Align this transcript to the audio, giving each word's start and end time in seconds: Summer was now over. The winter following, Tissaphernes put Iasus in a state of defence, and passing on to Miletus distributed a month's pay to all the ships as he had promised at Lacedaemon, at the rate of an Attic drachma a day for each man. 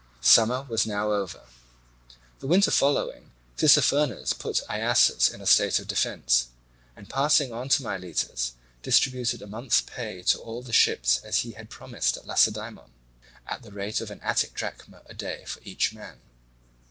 Summer 0.19 0.63
was 0.67 0.87
now 0.87 1.11
over. 1.11 1.41
The 2.39 2.47
winter 2.47 2.71
following, 2.71 3.29
Tissaphernes 3.55 4.33
put 4.33 4.63
Iasus 4.67 5.31
in 5.31 5.41
a 5.41 5.45
state 5.45 5.77
of 5.77 5.85
defence, 5.87 6.47
and 6.95 7.07
passing 7.07 7.53
on 7.53 7.69
to 7.69 7.83
Miletus 7.83 8.53
distributed 8.81 9.43
a 9.43 9.45
month's 9.47 9.81
pay 9.81 10.23
to 10.23 10.39
all 10.39 10.63
the 10.63 10.73
ships 10.73 11.19
as 11.23 11.41
he 11.41 11.51
had 11.51 11.69
promised 11.69 12.17
at 12.17 12.25
Lacedaemon, 12.25 12.89
at 13.45 13.61
the 13.61 13.71
rate 13.71 14.01
of 14.01 14.09
an 14.09 14.19
Attic 14.21 14.55
drachma 14.55 15.03
a 15.05 15.13
day 15.13 15.45
for 15.45 15.59
each 15.63 15.93
man. 15.93 16.19